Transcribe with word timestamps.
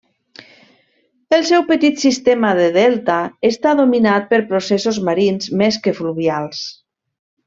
El 1.37 1.43
seu 1.49 1.65
petit 1.67 1.99
sistema 2.05 2.53
de 2.61 2.65
delta 2.79 3.17
està 3.51 3.73
dominat 3.83 4.25
per 4.35 4.39
processos 4.55 4.99
marins 5.11 5.51
més 5.63 5.79
que 5.85 5.95
fluvials. 6.03 6.63